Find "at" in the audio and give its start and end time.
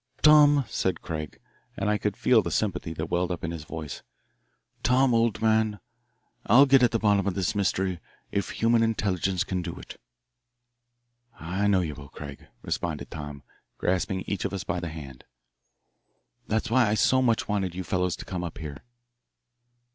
6.81-6.89